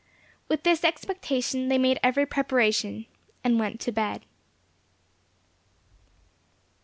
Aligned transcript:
With 0.47 0.63
this 0.63 0.83
expectation 0.83 1.67
they 1.67 1.77
made 1.77 1.99
every 2.01 2.25
preparation, 2.25 3.05
and 3.43 3.59
went 3.59 3.79
to 3.81 3.91
bed. 3.91 4.25